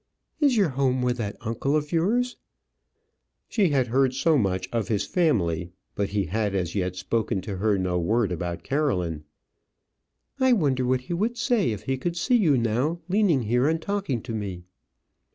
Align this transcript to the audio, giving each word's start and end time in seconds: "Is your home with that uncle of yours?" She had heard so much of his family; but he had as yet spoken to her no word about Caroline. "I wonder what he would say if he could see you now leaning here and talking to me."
"Is 0.39 0.57
your 0.57 0.69
home 0.69 1.03
with 1.03 1.17
that 1.17 1.37
uncle 1.41 1.75
of 1.75 1.91
yours?" 1.91 2.35
She 3.47 3.69
had 3.69 3.85
heard 3.89 4.15
so 4.15 4.35
much 4.35 4.67
of 4.73 4.87
his 4.87 5.05
family; 5.05 5.73
but 5.93 6.09
he 6.09 6.25
had 6.25 6.55
as 6.55 6.73
yet 6.73 6.95
spoken 6.95 7.39
to 7.41 7.57
her 7.57 7.77
no 7.77 7.99
word 7.99 8.31
about 8.31 8.63
Caroline. 8.63 9.25
"I 10.39 10.53
wonder 10.53 10.85
what 10.85 11.01
he 11.01 11.13
would 11.13 11.37
say 11.37 11.69
if 11.71 11.83
he 11.83 11.99
could 11.99 12.17
see 12.17 12.35
you 12.35 12.57
now 12.57 12.99
leaning 13.09 13.43
here 13.43 13.67
and 13.67 13.79
talking 13.79 14.23
to 14.23 14.33
me." 14.33 14.63